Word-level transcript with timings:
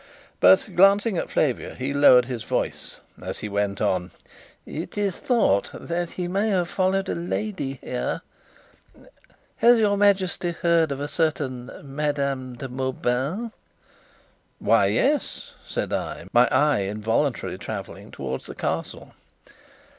But, 0.39 0.67
glancing 0.75 1.19
at 1.19 1.29
Flavia, 1.29 1.75
he 1.75 1.93
lowered 1.93 2.25
his 2.25 2.43
voice, 2.43 2.97
as 3.21 3.37
he 3.37 3.47
went 3.49 3.79
on: 3.79 4.09
"It 4.65 4.97
is 4.97 5.17
thought 5.19 5.69
that 5.75 6.09
he 6.09 6.27
may 6.27 6.49
have 6.49 6.69
followed 6.69 7.07
a 7.07 7.13
lady 7.13 7.77
here. 7.83 8.23
Has 9.57 9.77
your 9.77 9.97
Majesty 9.97 10.53
heard 10.53 10.91
of 10.91 10.99
a 10.99 11.07
certain 11.07 11.69
Madame 11.83 12.55
de 12.55 12.67
Mauban?" 12.67 13.51
"Why, 14.57 14.87
yes," 14.87 15.51
said 15.67 15.93
I, 15.93 16.25
my 16.33 16.47
eye 16.49 16.79
involuntarily 16.85 17.59
travelling 17.59 18.09
towards 18.09 18.47
the 18.47 18.55
Castle. 18.55 19.13